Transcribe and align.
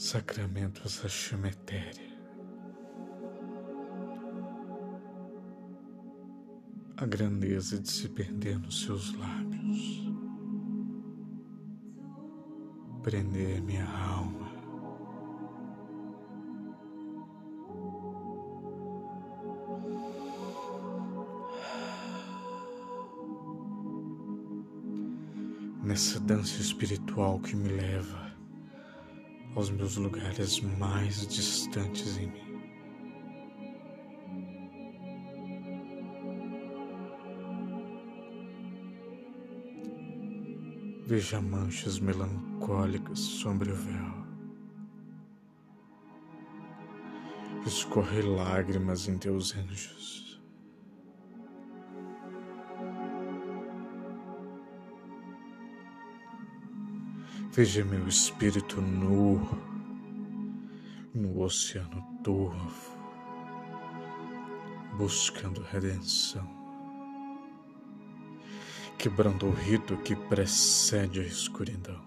Sacramento 0.00 0.88
etérea. 1.50 2.18
A 6.96 7.04
grandeza 7.04 7.78
de 7.78 7.90
se 7.90 8.08
perder 8.08 8.58
nos 8.58 8.80
seus 8.80 9.14
lábios. 9.14 10.10
Prender 13.02 13.60
minha 13.60 13.86
alma. 13.86 14.50
Nessa 25.84 26.18
dança 26.20 26.58
espiritual 26.58 27.38
que 27.40 27.54
me 27.54 27.68
leva 27.68 28.29
aos 29.54 29.70
meus 29.70 29.96
lugares 29.96 30.60
mais 30.60 31.26
distantes 31.26 32.16
em 32.18 32.26
mim. 32.26 32.50
Veja 41.06 41.40
manchas 41.40 41.98
melancólicas 41.98 43.18
sobre 43.18 43.72
o 43.72 43.74
véu. 43.74 44.20
Escorre 47.66 48.22
lágrimas 48.22 49.08
em 49.08 49.18
teus 49.18 49.56
anjos. 49.56 50.29
Veja 57.52 57.84
meu 57.84 58.06
espírito 58.06 58.80
nu 58.80 59.40
no 61.12 61.40
oceano 61.40 62.00
turvo, 62.22 62.96
buscando 64.96 65.60
redenção, 65.62 66.48
quebrando 68.96 69.46
o 69.46 69.50
rito 69.50 69.96
que 69.96 70.14
precede 70.14 71.18
a 71.18 71.24
escuridão. 71.24 72.00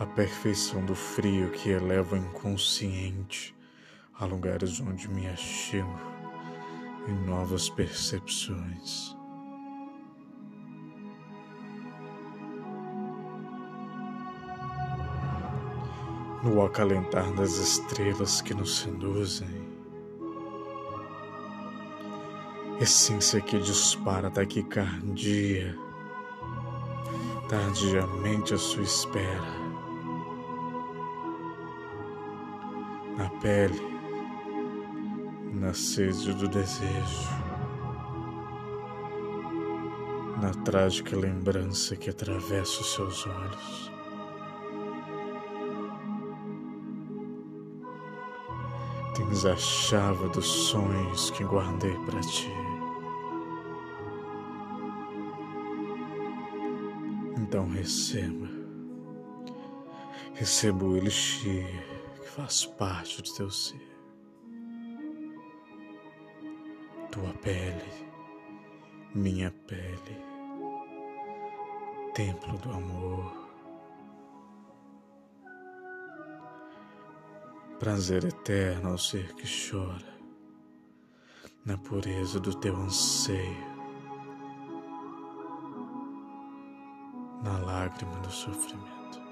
A 0.00 0.06
perfeição 0.16 0.84
do 0.84 0.96
frio 0.96 1.52
que 1.52 1.68
eleva 1.68 2.16
o 2.16 2.18
inconsciente 2.18 3.54
a 4.14 4.24
lugares 4.24 4.80
onde 4.80 5.08
me 5.08 5.28
achego 5.28 6.13
em 7.06 7.14
novas 7.26 7.68
percepções. 7.68 9.16
No 16.42 16.62
acalentar 16.62 17.32
das 17.34 17.56
estrelas 17.56 18.42
que 18.42 18.52
nos 18.52 18.80
seduzem, 18.80 19.48
essência 22.80 23.40
que 23.40 23.58
dispara 23.58 24.30
taquicardia, 24.30 25.78
tardiamente 27.48 28.52
à 28.52 28.58
sua 28.58 28.82
espera, 28.82 29.64
na 33.16 33.30
pele 33.40 33.93
na 35.64 35.72
sede 35.72 36.34
do 36.34 36.46
desejo, 36.46 37.30
na 40.38 40.52
trágica 40.62 41.16
lembrança 41.16 41.96
que 41.96 42.10
atravessa 42.10 42.82
os 42.82 42.92
seus 42.92 43.26
olhos. 43.26 43.92
Tens 49.16 49.46
a 49.46 49.56
chave 49.56 50.28
dos 50.28 50.46
sonhos 50.46 51.30
que 51.30 51.42
guardei 51.44 51.96
para 52.04 52.20
ti. 52.20 52.50
Então 57.38 57.70
receba, 57.70 58.50
receba 60.34 60.84
o 60.84 60.94
elixir 60.94 61.64
que 62.20 62.28
faz 62.28 62.66
parte 62.66 63.22
do 63.22 63.32
teu 63.32 63.50
ser. 63.50 63.93
Tua 67.14 67.32
pele, 67.34 68.08
minha 69.14 69.48
pele, 69.68 70.18
templo 72.12 72.58
do 72.58 72.72
amor. 72.72 73.32
Prazer 77.78 78.24
eterno 78.24 78.90
ao 78.90 78.98
ser 78.98 79.32
que 79.36 79.46
chora, 79.46 80.18
na 81.64 81.78
pureza 81.78 82.40
do 82.40 82.52
teu 82.52 82.74
anseio, 82.74 83.64
na 87.44 87.58
lágrima 87.58 88.18
do 88.18 88.30
sofrimento. 88.32 89.23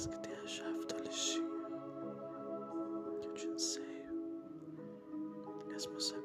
Eis 0.00 0.06
que 0.06 0.18
tem 0.20 0.32
a 0.32 0.46
chave 0.46 0.82
do 0.86 0.96
elixir 0.96 1.42
que 3.20 3.46
eu 3.46 3.56
te. 3.56 3.82
És 5.74 5.86
meu 5.88 6.00
sacramento. 6.00 6.19